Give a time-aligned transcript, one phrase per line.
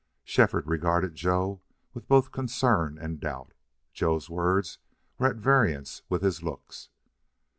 [0.23, 1.61] Shefford regarded Joe
[1.93, 3.53] with both concern and doubt.
[3.93, 4.79] Joe's words
[5.19, 6.89] were at variance with his looks.